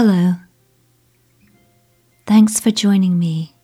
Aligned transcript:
Hello. 0.00 0.34
Thanks 2.24 2.60
for 2.60 2.70
joining 2.70 3.18
me 3.18 3.56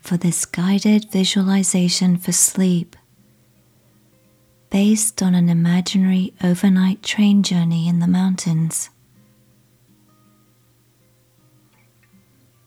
for 0.00 0.16
this 0.16 0.44
guided 0.44 1.08
visualization 1.12 2.16
for 2.16 2.32
sleep 2.32 2.96
based 4.70 5.22
on 5.22 5.36
an 5.36 5.48
imaginary 5.48 6.34
overnight 6.42 7.04
train 7.04 7.44
journey 7.44 7.86
in 7.86 8.00
the 8.00 8.08
mountains. 8.08 8.90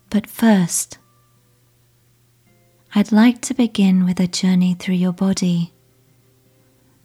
But 0.09 0.25
first, 0.25 0.98
I'd 2.96 3.12
like 3.12 3.41
to 3.41 3.54
begin 3.54 4.05
with 4.05 4.21
a 4.21 4.27
journey 4.27 4.73
through 4.73 4.96
your 4.96 5.12
body 5.12 5.73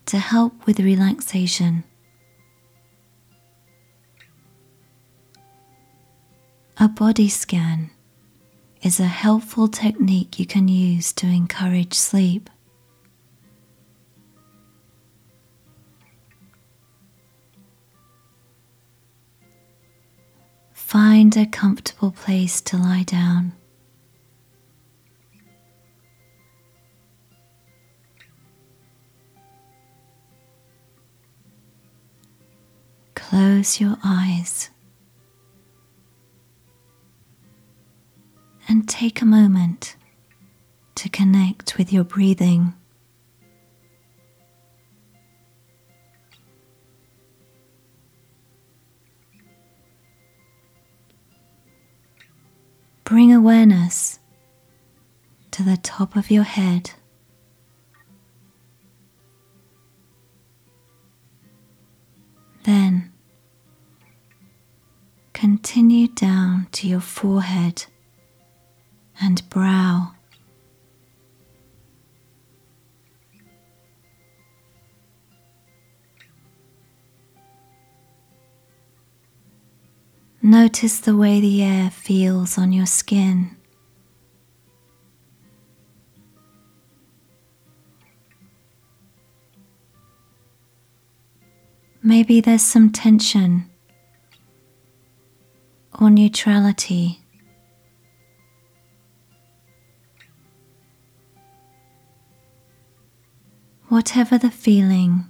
to 0.07 0.19
help 0.19 0.67
with 0.67 0.79
relaxation. 0.79 1.83
A 6.83 6.89
body 6.89 7.29
scan 7.29 7.91
is 8.81 8.99
a 8.99 9.05
helpful 9.05 9.69
technique 9.69 10.39
you 10.39 10.47
can 10.47 10.67
use 10.67 11.13
to 11.13 11.27
encourage 11.27 11.93
sleep. 11.93 12.49
Find 20.73 21.37
a 21.37 21.45
comfortable 21.45 22.13
place 22.13 22.63
to 22.63 22.79
lie 22.79 23.03
down. 23.03 23.53
Close 33.15 33.81
your 33.81 33.99
eyes. 34.03 34.71
And 38.71 38.89
take 38.89 39.21
a 39.21 39.27
moment 39.27 39.97
to 40.95 41.09
connect 41.09 41.77
with 41.77 41.93
your 41.93 42.05
breathing. 42.05 42.73
Bring 53.03 53.35
awareness 53.35 54.21
to 55.51 55.65
the 55.65 55.77
top 55.77 56.15
of 56.15 56.31
your 56.31 56.45
head. 56.45 56.93
Then 62.63 63.11
continue 65.33 66.07
down 66.07 66.69
to 66.71 66.87
your 66.87 67.01
forehead 67.01 67.87
and 69.21 69.49
brow. 69.51 70.13
Notice 80.43 80.99
the 80.99 81.17
way 81.17 81.41
the 81.41 81.63
air 81.63 81.91
feels 81.91 82.57
on 82.57 82.73
your 82.73 82.87
skin. 82.87 83.57
Maybe 92.03 92.41
there's 92.41 92.63
some 92.63 92.91
tension 92.91 93.71
or 96.01 96.09
neutrality. 96.09 97.21
Whatever 103.91 104.39
the 104.39 104.53
feeling, 104.53 105.25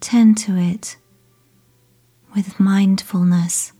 tend 0.00 0.36
to 0.38 0.56
it 0.56 0.96
with 2.34 2.58
mindfulness. 2.58 3.72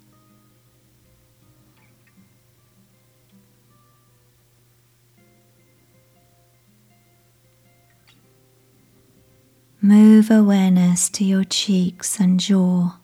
Move 9.82 10.30
awareness 10.30 11.08
to 11.10 11.24
your 11.24 11.42
cheeks 11.42 12.20
and 12.20 12.38
jaw. 12.38 13.00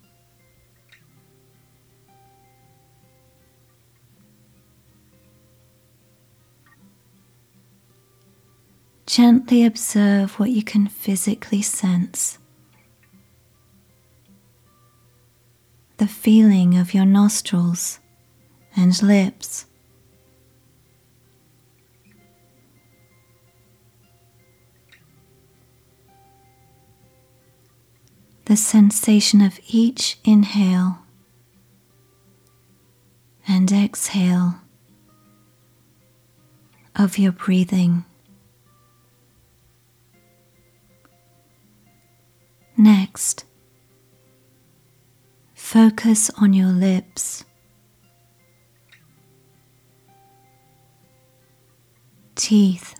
Gently 9.12 9.66
observe 9.66 10.40
what 10.40 10.52
you 10.52 10.62
can 10.62 10.88
physically 10.88 11.60
sense. 11.60 12.38
The 15.98 16.06
feeling 16.06 16.78
of 16.78 16.94
your 16.94 17.04
nostrils 17.04 18.00
and 18.74 19.02
lips. 19.02 19.66
The 28.46 28.56
sensation 28.56 29.42
of 29.42 29.60
each 29.68 30.18
inhale 30.24 31.00
and 33.46 33.70
exhale 33.70 34.54
of 36.96 37.18
your 37.18 37.32
breathing. 37.32 38.06
Next, 43.12 43.44
focus 45.52 46.30
on 46.40 46.54
your 46.54 46.68
lips, 46.68 47.44
teeth, 52.34 52.94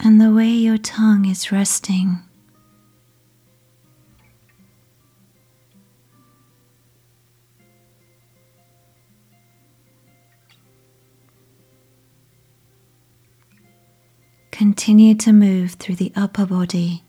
and 0.00 0.20
the 0.20 0.32
way 0.32 0.48
your 0.48 0.78
tongue 0.78 1.26
is 1.26 1.52
resting. 1.52 2.27
Continue 14.58 15.14
to 15.14 15.32
move 15.32 15.74
through 15.74 15.94
the 15.94 16.12
upper 16.16 16.44
body. 16.44 17.04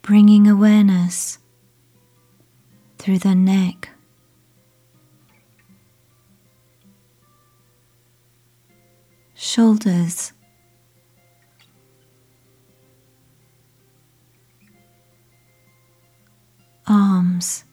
Bringing 0.00 0.48
awareness 0.48 1.38
through 2.96 3.18
the 3.18 3.34
neck, 3.34 3.90
shoulders, 9.34 10.32
arms. 16.86 17.64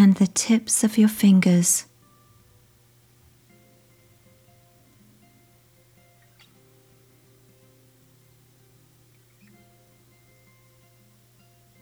And 0.00 0.14
the 0.14 0.28
tips 0.28 0.84
of 0.84 0.96
your 0.96 1.08
fingers. 1.08 1.86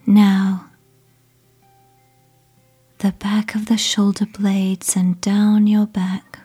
Now, 0.06 0.70
the 3.00 3.12
back 3.12 3.54
of 3.54 3.66
the 3.66 3.76
shoulder 3.76 4.24
blades 4.24 4.96
and 4.96 5.20
down 5.20 5.66
your 5.66 5.86
back. 5.86 6.38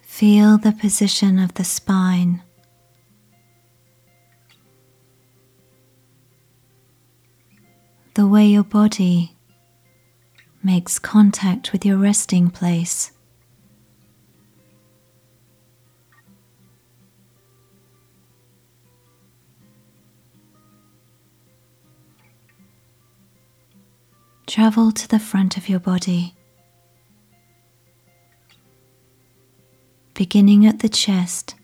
Feel 0.00 0.56
the 0.56 0.72
position 0.72 1.38
of 1.38 1.52
the 1.54 1.64
spine. 1.64 2.42
way 8.28 8.46
your 8.46 8.64
body 8.64 9.36
makes 10.62 10.98
contact 10.98 11.72
with 11.72 11.84
your 11.84 11.96
resting 11.96 12.50
place. 12.50 13.12
Travel 24.46 24.92
to 24.92 25.08
the 25.08 25.18
front 25.18 25.56
of 25.56 25.68
your 25.68 25.80
body, 25.80 26.34
beginning 30.14 30.66
at 30.66 30.78
the 30.80 30.88
chest 30.88 31.54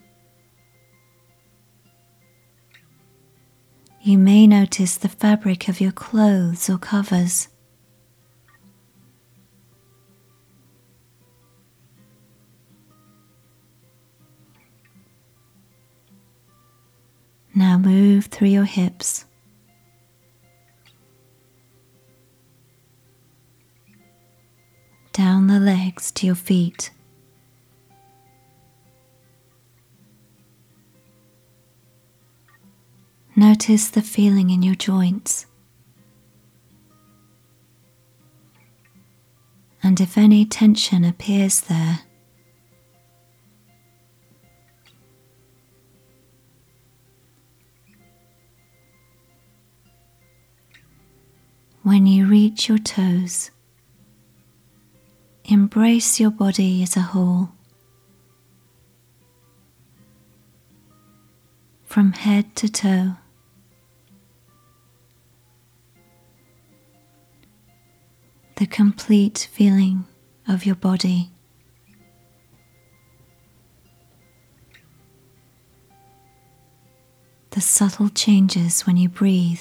You 4.06 4.18
may 4.18 4.46
notice 4.46 4.98
the 4.98 5.08
fabric 5.08 5.66
of 5.66 5.80
your 5.80 5.90
clothes 5.90 6.68
or 6.68 6.76
covers. 6.76 7.48
Now 17.54 17.78
move 17.78 18.26
through 18.26 18.48
your 18.48 18.64
hips. 18.64 19.24
Down 25.14 25.46
the 25.46 25.58
legs 25.58 26.12
to 26.12 26.26
your 26.26 26.34
feet. 26.34 26.90
Notice 33.36 33.88
the 33.88 34.02
feeling 34.02 34.50
in 34.50 34.62
your 34.62 34.76
joints. 34.76 35.46
And 39.82 40.00
if 40.00 40.16
any 40.16 40.46
tension 40.46 41.04
appears 41.04 41.62
there, 41.62 42.00
when 51.82 52.06
you 52.06 52.26
reach 52.26 52.68
your 52.68 52.78
toes, 52.78 53.50
embrace 55.44 56.20
your 56.20 56.30
body 56.30 56.82
as 56.82 56.96
a 56.96 57.00
whole. 57.00 57.50
From 61.84 62.12
head 62.12 62.56
to 62.56 62.68
toe, 62.68 63.16
complete 68.74 69.48
feeling 69.52 70.04
of 70.48 70.66
your 70.66 70.74
body. 70.74 71.30
The 77.50 77.60
subtle 77.60 78.08
changes 78.08 78.80
when 78.84 78.96
you 78.96 79.08
breathe. 79.08 79.60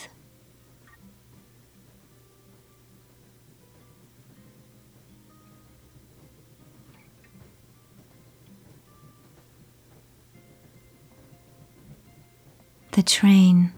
The 12.93 13.03
train 13.03 13.73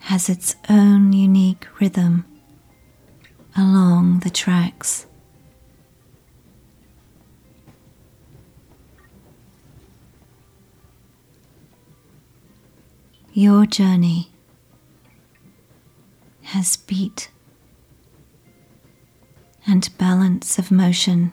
has 0.00 0.28
its 0.28 0.56
own 0.68 1.14
unique 1.14 1.66
rhythm 1.80 2.26
along 3.56 4.20
the 4.20 4.30
tracks. 4.30 5.06
Your 13.32 13.66
journey 13.66 14.30
has 16.42 16.76
beat 16.76 17.30
and 19.66 19.88
balance 19.98 20.58
of 20.58 20.70
motion. 20.70 21.32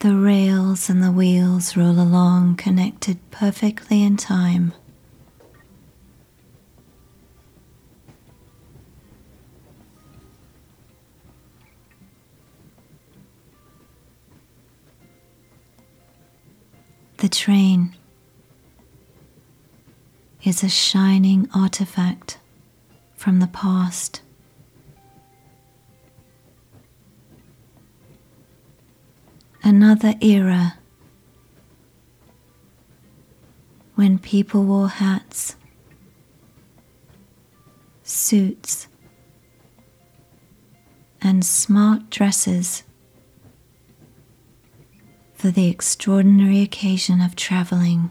The 0.00 0.16
rails 0.16 0.88
and 0.88 1.02
the 1.02 1.10
wheels 1.12 1.76
roll 1.76 2.00
along 2.00 2.56
connected 2.56 3.18
perfectly 3.30 4.02
in 4.02 4.16
time. 4.16 4.72
Train 17.30 17.94
is 20.42 20.62
a 20.62 20.68
shining 20.68 21.48
artifact 21.54 22.38
from 23.14 23.40
the 23.40 23.46
past. 23.46 24.22
Another 29.62 30.14
era 30.20 30.74
when 33.94 34.18
people 34.18 34.64
wore 34.64 34.88
hats, 34.88 35.56
suits, 38.02 38.88
and 41.20 41.44
smart 41.44 42.08
dresses 42.08 42.82
for 45.40 45.50
the 45.50 45.70
extraordinary 45.70 46.60
occasion 46.60 47.22
of 47.22 47.34
traveling. 47.34 48.10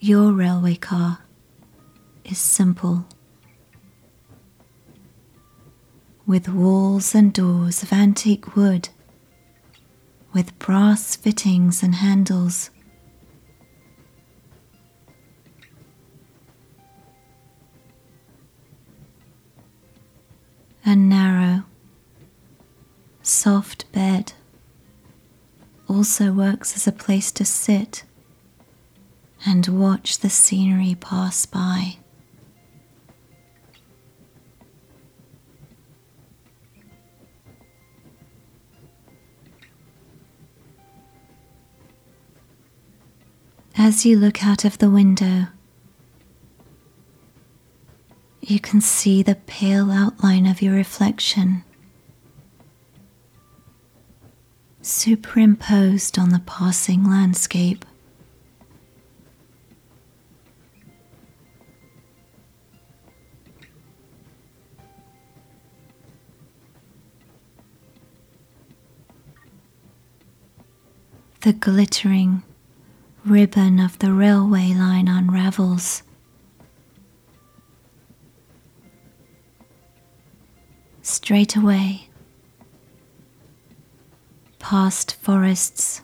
Your 0.00 0.32
railway 0.32 0.74
car 0.74 1.20
is 2.24 2.38
simple, 2.38 3.06
with 6.26 6.48
walls 6.48 7.14
and 7.14 7.32
doors 7.32 7.84
of 7.84 7.92
antique 7.92 8.56
wood, 8.56 8.88
with 10.32 10.58
brass 10.58 11.14
fittings 11.14 11.84
and 11.84 11.94
handles. 11.94 12.70
A 20.84 20.96
narrow, 20.96 21.62
soft 23.22 23.90
bed 23.92 24.32
also 25.88 26.32
works 26.32 26.74
as 26.76 26.86
a 26.86 26.92
place 26.92 27.30
to 27.32 27.44
sit 27.44 28.02
and 29.46 29.66
watch 29.68 30.18
the 30.18 30.28
scenery 30.30 30.96
pass 30.96 31.46
by. 31.46 31.96
As 43.76 44.04
you 44.04 44.18
look 44.18 44.44
out 44.44 44.64
of 44.64 44.78
the 44.78 44.90
window, 44.90 45.46
you 48.52 48.60
can 48.60 48.82
see 48.82 49.22
the 49.22 49.34
pale 49.46 49.90
outline 49.90 50.46
of 50.46 50.60
your 50.60 50.74
reflection 50.74 51.64
superimposed 54.82 56.18
on 56.18 56.28
the 56.28 56.42
passing 56.44 57.08
landscape. 57.08 57.86
The 71.40 71.54
glittering 71.54 72.42
ribbon 73.24 73.80
of 73.80 73.98
the 73.98 74.12
railway 74.12 74.74
line 74.74 75.08
unravels 75.08 76.02
straight 81.22 81.54
away. 81.54 82.08
Past 84.58 85.14
forests. 85.22 86.02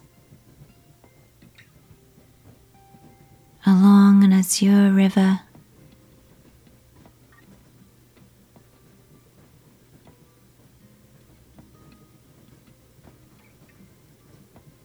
Along 3.66 4.22
an 4.22 4.32
azure 4.32 4.92
river. 4.92 5.40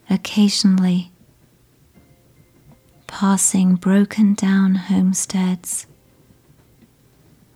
Occasionally, 0.09 1.11
passing 3.05 3.75
broken 3.75 4.33
down 4.33 4.73
homesteads 4.75 5.85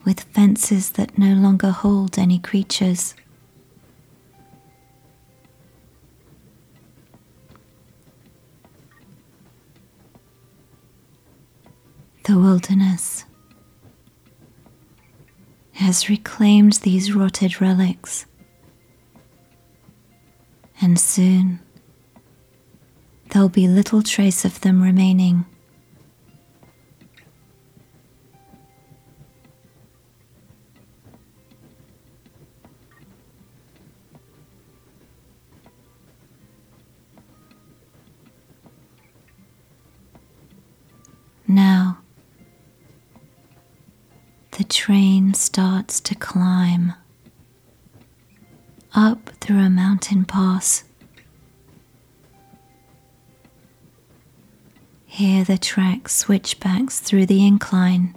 with 0.08 0.22
fences 0.22 0.92
that 0.92 1.18
no 1.18 1.34
longer 1.34 1.70
hold 1.70 2.18
any 2.18 2.40
creatures. 2.40 3.14
The 12.24 12.38
wilderness 12.40 13.26
has 15.74 16.08
reclaimed 16.08 16.80
these 16.84 17.14
rotted 17.14 17.60
relics, 17.60 18.26
and 20.80 20.98
soon 20.98 21.60
there'll 23.32 23.50
be 23.50 23.68
little 23.68 24.02
trace 24.02 24.46
of 24.46 24.62
them 24.62 24.82
remaining. 24.82 25.44
Train 44.77 45.34
starts 45.34 46.00
to 46.00 46.13
climb 46.13 46.93
up 48.93 49.29
through 49.41 49.57
a 49.57 49.72
mountain 49.72 50.24
pass. 50.24 50.84
Here 55.07 55.43
the 55.43 55.57
track 55.57 56.07
switchbacks 56.10 57.00
through 57.00 57.25
the 57.25 57.43
incline, 57.43 58.15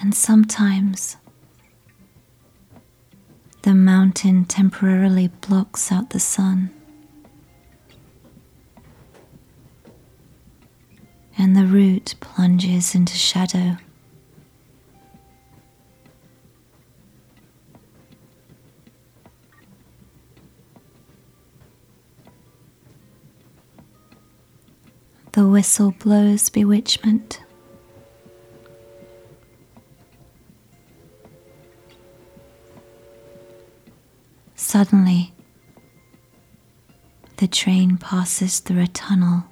and 0.00 0.12
sometimes 0.16 1.16
the 3.62 3.72
mountain 3.72 4.46
temporarily 4.46 5.28
blocks 5.28 5.92
out 5.92 6.10
the 6.10 6.18
sun. 6.18 6.70
And 11.40 11.54
the 11.54 11.64
route 11.66 12.16
plunges 12.18 12.96
into 12.96 13.14
shadow. 13.14 13.76
The 25.32 25.46
whistle 25.46 25.92
blows 25.92 26.50
bewitchment. 26.50 27.40
Suddenly, 34.56 35.32
the 37.36 37.46
train 37.46 37.96
passes 37.96 38.58
through 38.58 38.82
a 38.82 38.86
tunnel. 38.88 39.44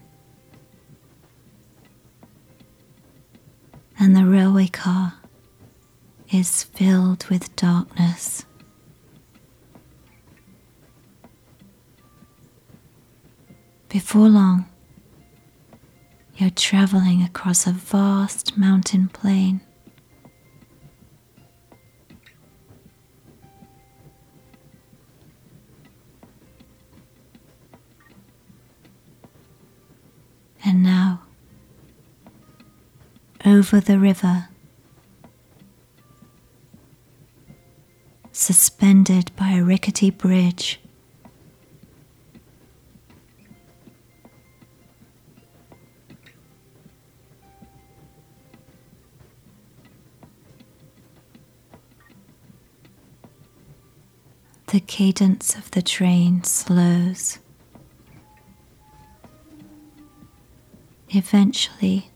And 4.07 4.15
the 4.15 4.25
railway 4.25 4.69
car 4.69 5.15
is 6.33 6.63
filled 6.63 7.27
with 7.29 7.57
darkness. 7.57 8.47
Before 13.89 14.29
long, 14.29 14.67
you're 16.37 16.51
traveling 16.51 17.21
across 17.25 17.67
a 17.67 17.73
vast 17.73 18.57
mountain 18.57 19.09
plain. 19.09 19.61
Over 33.57 33.81
the 33.81 33.99
river, 33.99 34.49
suspended 38.31 39.35
by 39.35 39.53
a 39.53 39.65
rickety 39.65 40.11
bridge. 40.11 40.79
The 54.67 54.81
cadence 54.81 55.57
of 55.57 55.71
the 55.71 55.81
train 55.81 56.45
slows. 56.45 57.39
Eventually, 61.09 62.11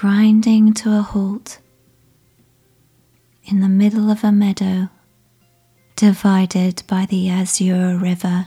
grinding 0.00 0.72
to 0.72 0.90
a 0.96 1.02
halt 1.02 1.58
in 3.44 3.60
the 3.60 3.68
middle 3.68 4.10
of 4.10 4.24
a 4.24 4.32
meadow 4.32 4.88
divided 5.94 6.82
by 6.86 7.04
the 7.04 7.28
azure 7.28 7.98
river. 7.98 8.46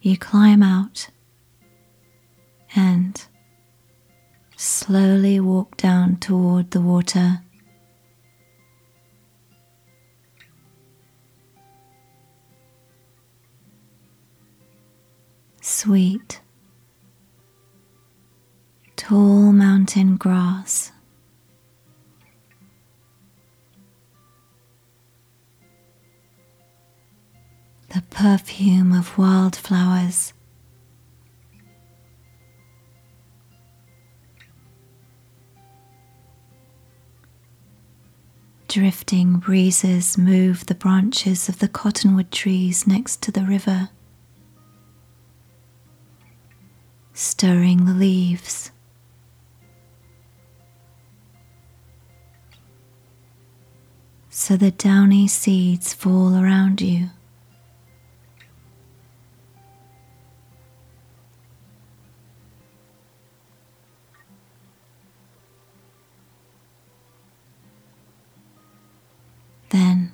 You 0.00 0.18
climb 0.18 0.64
out 0.64 1.08
and 2.74 3.24
slowly 4.56 5.38
walk 5.38 5.76
down 5.76 6.16
toward 6.16 6.72
the 6.72 6.80
water. 6.80 7.42
Sweet, 15.60 16.40
tall 18.96 19.52
mountain 19.52 20.16
grass. 20.16 20.92
The 27.94 28.02
perfume 28.10 28.92
of 28.92 29.18
wildflowers. 29.18 30.32
Drifting 38.68 39.38
breezes 39.38 40.16
move 40.16 40.66
the 40.66 40.76
branches 40.76 41.48
of 41.48 41.58
the 41.58 41.66
cottonwood 41.66 42.30
trees 42.30 42.86
next 42.86 43.20
to 43.22 43.32
the 43.32 43.42
river. 43.42 43.88
Stirring 47.20 47.84
the 47.84 47.92
leaves. 47.92 48.70
So 54.30 54.56
the 54.56 54.70
downy 54.70 55.28
seeds 55.28 55.92
fall 55.92 56.34
around 56.34 56.80
you. 56.80 57.10
Then, 69.68 70.12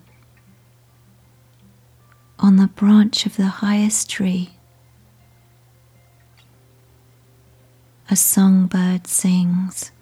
on 2.41 2.57
the 2.57 2.67
branch 2.67 3.27
of 3.27 3.37
the 3.37 3.47
highest 3.47 4.11
tree, 4.11 4.56
a 8.17 8.19
songbird 8.19 9.07
sings. 9.07 9.93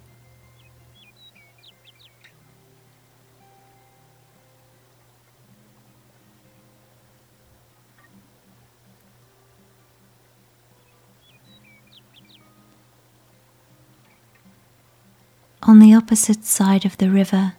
On 15.64 15.80
the 15.80 15.92
opposite 15.92 16.44
side 16.44 16.85
of 16.85 16.97
the 16.99 17.11
river, 17.11 17.54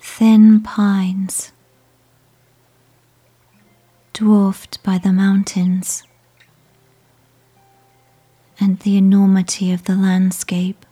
thin 0.00 0.60
pines, 0.60 1.50
dwarfed 4.12 4.80
by 4.84 4.98
the 4.98 5.12
mountains, 5.12 6.04
and 8.60 8.78
the 8.80 8.96
enormity 8.96 9.72
of 9.72 9.84
the 9.84 9.96
landscape. 9.96 10.84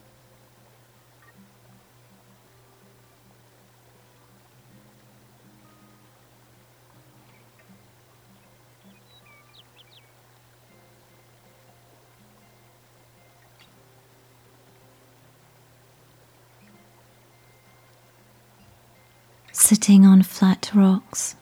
Sitting 19.52 20.06
on 20.06 20.22
flat 20.22 20.70
rocks, 20.74 21.36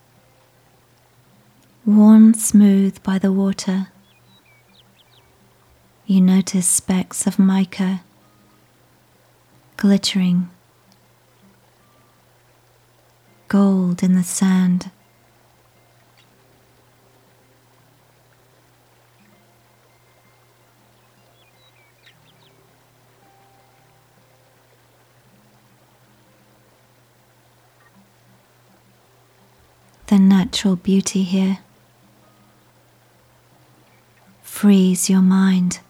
worn 1.84 2.34
smooth 2.34 3.00
by 3.04 3.18
the 3.20 3.30
water 3.30 3.88
you 6.08 6.20
notice 6.20 6.68
specks 6.68 7.26
of 7.26 7.36
mica 7.36 8.02
glittering, 9.76 10.48
gold 13.48 14.02
in 14.04 14.14
the 14.14 14.22
sand. 14.22 14.92
the 30.06 30.18
natural 30.20 30.76
beauty 30.76 31.24
here. 31.24 31.58
Frees 34.42 35.10
your 35.10 35.20
mind. 35.20 35.80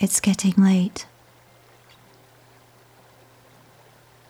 It's 0.00 0.20
getting 0.20 0.54
late. 0.56 1.06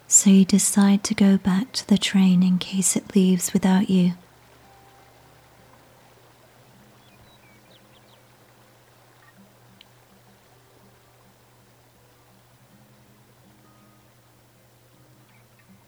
So 0.07 0.31
you 0.31 0.47
decide 0.47 1.05
to 1.05 1.15
go 1.15 1.37
back 1.37 1.73
to 1.73 1.87
the 1.87 1.99
train 1.99 2.43
in 2.43 2.59
case 2.59 2.97
it 2.97 3.15
leaves 3.15 3.53
without 3.53 3.91
you. 3.91 4.15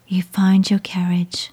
You 0.07 0.21
find 0.21 0.69
your 0.69 0.79
carriage, 0.79 1.51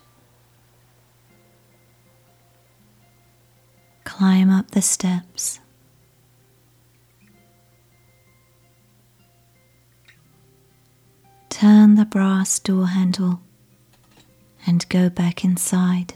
climb 4.05 4.51
up 4.51 4.73
the 4.73 4.83
steps. 4.83 5.61
Turn 11.59 11.97
the 11.97 12.05
brass 12.05 12.61
door 12.61 12.87
handle 12.87 13.41
and 14.65 14.89
go 14.89 15.11
back 15.11 15.45
inside. 15.45 16.15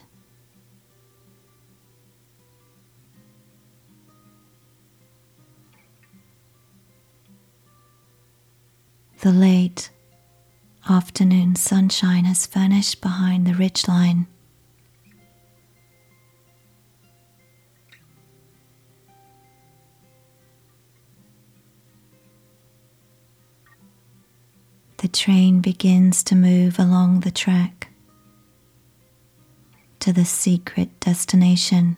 The 9.23 9.33
late 9.33 9.91
afternoon 10.89 11.57
sunshine 11.57 12.25
has 12.27 12.47
vanished 12.47 13.01
behind 13.01 13.45
the 13.45 13.53
ridgeline. 13.53 14.27
The 25.03 25.09
train 25.09 25.61
begins 25.61 26.23
to 26.23 26.37
move 26.37 26.79
along 26.79 27.21
the 27.21 27.31
track 27.33 27.89
to 29.99 30.13
the 30.13 30.25
secret 30.25 31.01
destination. 31.01 31.97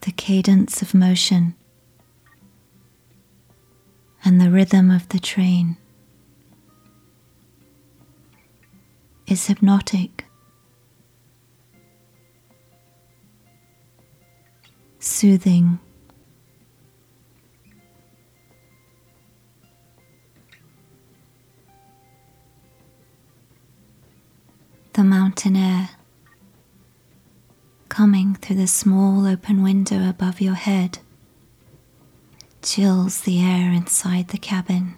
The 0.00 0.10
cadence 0.10 0.82
of 0.82 0.92
motion 0.92 1.54
and 4.24 4.40
the 4.40 4.50
rhythm 4.50 4.90
of 4.90 5.08
the 5.10 5.20
train 5.20 5.76
is 9.26 9.46
hypnotic. 9.46 10.24
Soothing. 14.98 15.78
The 24.94 25.04
mountain 25.04 25.56
air 25.56 25.90
coming 27.88 28.34
through 28.34 28.56
the 28.56 28.66
small 28.66 29.26
open 29.26 29.62
window 29.62 30.08
above 30.08 30.40
your 30.40 30.54
head 30.54 30.98
chills 32.62 33.22
the 33.22 33.40
air 33.40 33.72
inside 33.72 34.28
the 34.28 34.38
cabin. 34.38 34.96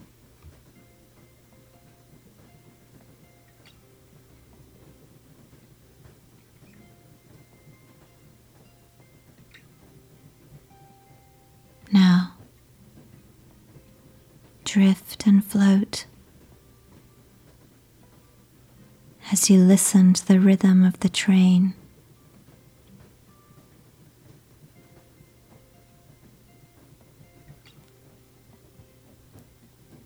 As 19.45 19.51
you 19.51 19.63
listen 19.63 20.15
to 20.15 20.27
the 20.27 20.41
rhythm 20.41 20.83
of 20.83 20.99
the 21.01 21.09
train. 21.11 21.75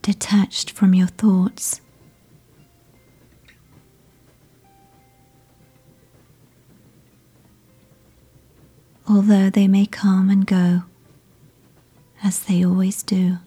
Detached 0.03 0.72
from 0.72 0.92
your 0.92 1.07
thoughts. 1.07 1.81
Although 9.07 9.51
they 9.51 9.68
may 9.68 9.87
come 9.87 10.31
and 10.31 10.44
go 10.44 10.83
as 12.24 12.40
they 12.40 12.64
always 12.64 13.05
do. 13.05 13.38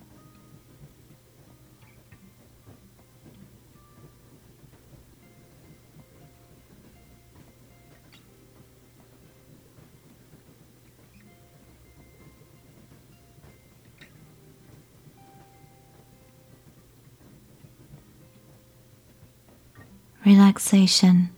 Relaxation 20.25 21.29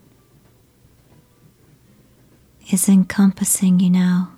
is 2.72 2.90
encompassing 2.90 3.80
you 3.80 3.90
now. 3.90 4.30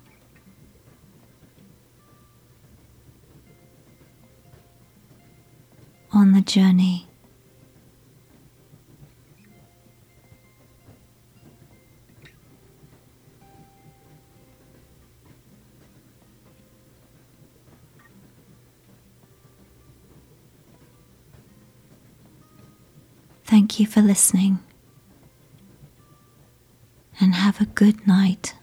on 6.15 6.31
the 6.31 6.41
journey. 6.41 7.04
Thank 23.45 23.79
you 23.79 23.85
for 23.85 24.01
listening 24.01 24.59
and 27.19 27.35
have 27.35 27.61
a 27.61 27.65
good 27.65 28.05
night. 28.07 28.55